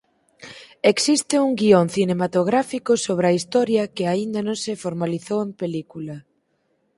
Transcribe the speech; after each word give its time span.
Existe 0.93 1.35
un 1.45 1.51
guión 1.59 1.85
cinematográfico 1.97 2.91
sobre 3.05 3.25
a 3.27 3.35
historia 3.39 3.91
que 3.95 4.05
aínda 4.13 4.39
non 4.47 4.57
se 4.63 4.73
formalizou 4.83 5.39
en 5.45 5.51
película. 5.61 6.15